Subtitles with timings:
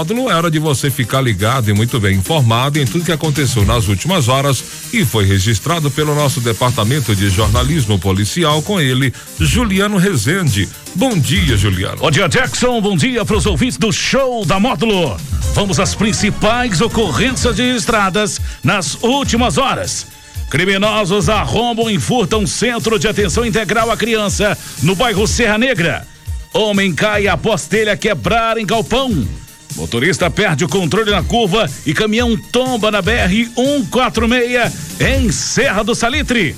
[0.00, 3.86] módulo, era de você ficar ligado e muito bem informado em tudo que aconteceu nas
[3.86, 10.66] últimas horas e foi registrado pelo nosso departamento de jornalismo policial com ele, Juliano Rezende.
[10.94, 11.98] Bom dia, Juliano.
[11.98, 12.80] Bom dia, Jackson.
[12.80, 15.18] Bom dia para os ouvintes do show da módulo.
[15.52, 20.06] Vamos às principais ocorrências registradas nas últimas horas.
[20.48, 26.06] Criminosos arrombam e furtam centro de atenção integral à criança no bairro Serra Negra.
[26.54, 29.28] Homem cai após telha quebrar em galpão.
[29.80, 35.94] Motorista perde o controle na curva e caminhão tomba na BR 146 em Serra do
[35.94, 36.54] Salitre.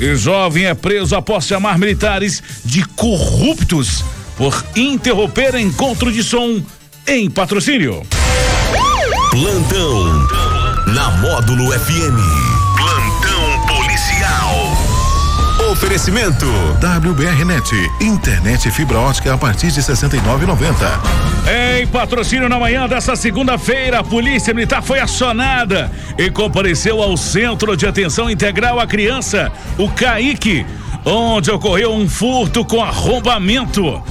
[0.00, 4.02] E jovem é preso após chamar militares de corruptos
[4.38, 6.62] por interromper encontro de som
[7.06, 8.06] em patrocínio.
[9.30, 10.26] Plantão
[10.94, 12.51] na Módulo FM.
[15.72, 16.44] Oferecimento
[17.02, 21.80] WBRnet, internet fibra ótica a partir de 69,90.
[21.80, 27.74] Em patrocínio na manhã dessa segunda-feira, a Polícia Militar foi acionada e compareceu ao Centro
[27.74, 30.66] de Atenção Integral à Criança, o CAIC,
[31.06, 34.02] onde ocorreu um furto com arrombamento.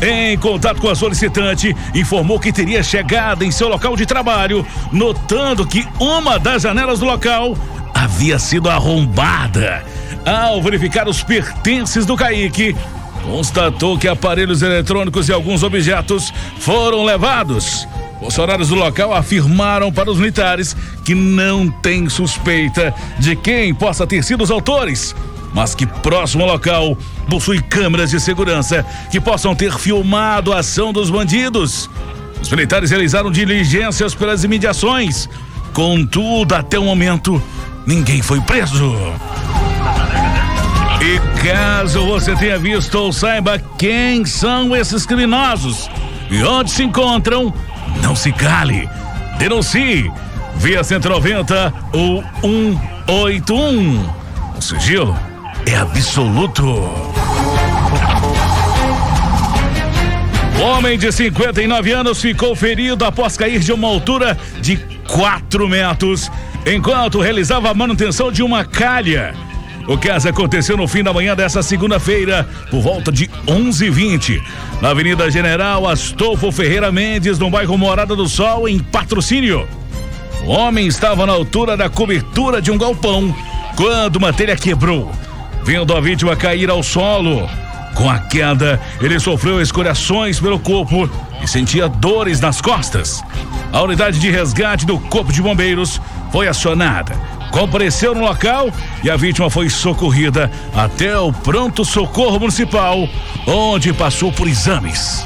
[0.00, 5.66] Em contato com a solicitante, informou que teria chegado em seu local de trabalho, notando
[5.66, 7.54] que uma das janelas do local
[7.94, 9.84] havia sido arrombada
[10.24, 12.76] ao verificar os pertences do Kaique,
[13.24, 17.86] constatou que aparelhos eletrônicos e alguns objetos foram levados.
[18.20, 24.22] Funcionários do local afirmaram para os militares que não tem suspeita de quem possa ter
[24.22, 25.16] sido os autores,
[25.54, 26.98] mas que próximo ao local
[27.28, 31.88] possui câmeras de segurança que possam ter filmado a ação dos bandidos.
[32.42, 35.28] Os militares realizaram diligências pelas imediações.
[35.72, 37.42] Contudo, até o momento,
[37.86, 38.94] ninguém foi preso.
[41.00, 45.88] E caso você tenha visto ou saiba quem são esses criminosos
[46.30, 47.52] e onde se encontram,
[48.02, 48.88] não se cale.
[49.38, 50.12] Denuncie
[50.56, 54.08] via 190 ou 181.
[54.56, 55.18] O sigilo
[55.66, 56.64] é absoluto.
[60.62, 64.76] Homem de 59 anos ficou ferido após cair de uma altura de
[65.08, 66.30] 4 metros
[66.66, 69.34] enquanto realizava a manutenção de uma calha.
[69.86, 74.42] O caso aconteceu no fim da manhã dessa segunda-feira, por volta de 11:20,
[74.80, 79.66] na Avenida General Astolfo Ferreira Mendes, no bairro Morada do Sol, em Patrocínio.
[80.44, 83.34] O homem estava na altura da cobertura de um galpão
[83.76, 85.10] quando uma telha quebrou,
[85.64, 87.48] vendo a vítima cair ao solo.
[87.94, 91.10] Com a queda, ele sofreu escoriações pelo corpo
[91.42, 93.22] e sentia dores nas costas.
[93.72, 98.70] A unidade de resgate do Corpo de Bombeiros foi acionada compareceu no local
[99.02, 103.08] e a vítima foi socorrida até o pronto socorro municipal,
[103.46, 105.24] onde passou por exames.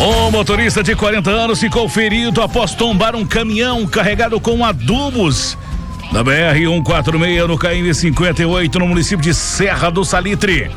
[0.00, 5.58] Um motorista de 40 anos ficou ferido após tombar um caminhão carregado com adubos
[6.12, 10.70] na BR 146 no KM 58 no município de Serra do Salitre.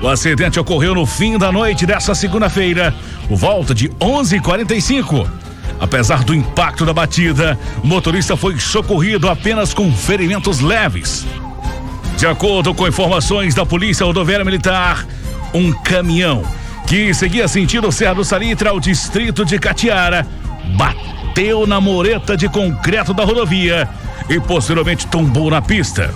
[0.00, 2.94] O acidente ocorreu no fim da noite dessa segunda-feira,
[3.28, 5.28] por volta de 11:45
[5.80, 11.26] Apesar do impacto da batida, o motorista foi socorrido apenas com ferimentos leves.
[12.18, 15.06] De acordo com informações da Polícia Rodoviária Militar,
[15.54, 16.44] um caminhão
[16.86, 20.26] que seguia sentido Serra do Salitre ao distrito de Catiara
[20.76, 23.88] bateu na moreta de concreto da rodovia
[24.28, 26.12] e posteriormente tombou na pista.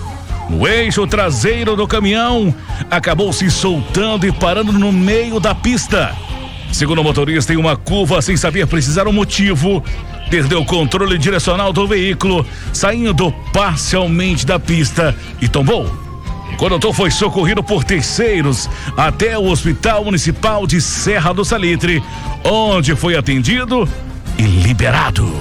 [0.49, 2.53] O eixo traseiro do caminhão
[2.91, 6.15] acabou se soltando e parando no meio da pista.
[6.71, 9.83] Segundo o motorista, em uma curva sem saber precisar o motivo,
[10.29, 15.85] perdeu o controle direcional do veículo, saindo parcialmente da pista e tombou.
[16.51, 22.01] O condutor foi socorrido por terceiros até o Hospital Municipal de Serra do Salitre,
[22.43, 23.87] onde foi atendido
[24.37, 25.33] e liberado.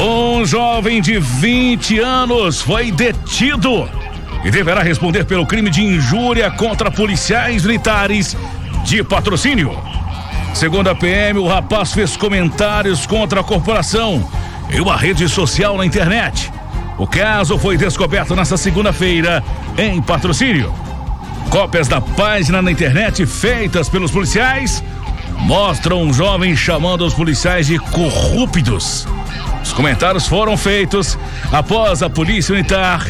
[0.00, 3.88] Um jovem de 20 anos foi detido
[4.44, 8.36] e deverá responder pelo crime de injúria contra policiais militares
[8.84, 9.76] de patrocínio.
[10.54, 14.28] Segundo a PM, o rapaz fez comentários contra a corporação
[14.70, 16.52] em uma rede social na internet.
[16.98, 19.42] O caso foi descoberto nesta segunda-feira
[19.78, 20.72] em patrocínio.
[21.48, 24.82] Cópias da página na internet feitas pelos policiais
[25.38, 29.06] mostram um jovem chamando os policiais de corruptos.
[29.62, 31.18] Os comentários foram feitos
[31.50, 33.06] após a polícia militar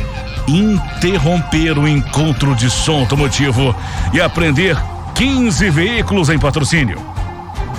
[0.49, 3.75] interromper o encontro de som automotivo
[4.13, 4.77] e apreender
[5.15, 7.01] 15 veículos em patrocínio.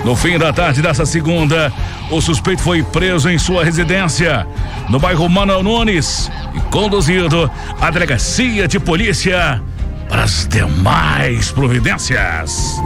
[0.04, 1.72] No fim da tarde dessa segunda,
[2.12, 4.46] o suspeito foi preso em sua residência,
[4.90, 7.50] no bairro Manuel Nunes, e conduzido
[7.80, 9.62] à delegacia de polícia
[10.10, 12.82] para as demais providências.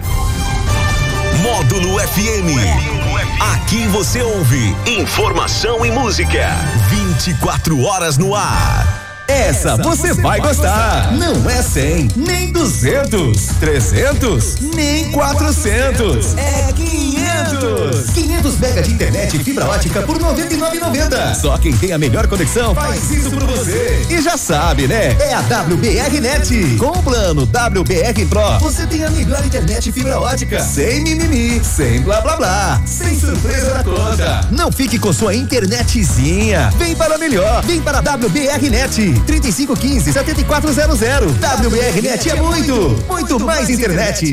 [1.44, 2.99] Módulo FM.
[3.40, 6.50] Aqui você ouve informação e música.
[6.90, 9.00] 24 horas no ar.
[9.30, 11.14] Essa você vai gostar.
[11.14, 16.36] Não é 100, nem 200, 300, nem 400.
[16.36, 18.10] É 500.
[18.10, 21.36] 500 mega de internet e fibra ótica por 99,90.
[21.36, 23.79] Só quem tem a melhor conexão faz isso por você.
[24.20, 25.16] E já sabe, né?
[25.18, 26.76] É a WBR Net.
[26.78, 30.62] Com o plano WBR Pro, você tem a melhor internet fibra ótica.
[30.62, 34.46] Sem mimimi, sem blá blá blá, sem surpresa na conta.
[34.52, 36.70] Não fique com sua internetzinha.
[36.78, 37.64] Vem para melhor.
[37.64, 39.22] Vem para a WBR Net.
[39.26, 41.32] 3515 7400.
[41.32, 44.32] WBR Net é muito, muito mais internet.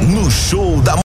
[0.00, 0.96] No show da